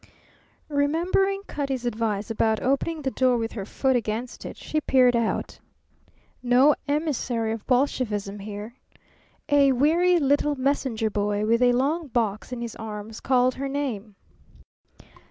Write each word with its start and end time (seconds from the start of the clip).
Remembering 0.73 1.43
Cutty's 1.43 1.85
advice 1.85 2.31
about 2.31 2.59
opening 2.59 3.03
the 3.03 3.11
door 3.11 3.37
with 3.37 3.51
her 3.51 3.65
foot 3.67 3.95
against 3.95 4.45
it, 4.47 4.57
she 4.57 4.81
peered 4.81 5.15
out. 5.15 5.59
No 6.41 6.73
emissary 6.87 7.51
of 7.51 7.67
Bolshevisim 7.67 8.39
here. 8.39 8.73
A 9.49 9.73
weary 9.73 10.17
little 10.17 10.55
messenger 10.55 11.11
boy 11.11 11.45
with 11.45 11.61
a 11.61 11.73
long 11.73 12.07
box 12.07 12.51
in 12.51 12.61
his 12.61 12.75
arms 12.77 13.19
called 13.19 13.53
her 13.53 13.67
name. 13.69 14.15